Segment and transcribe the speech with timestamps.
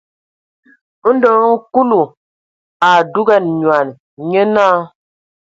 [1.13, 2.01] Ndo hm Kúlu
[2.87, 3.87] a dúgan nyoan,
[4.27, 4.77] nyé náa.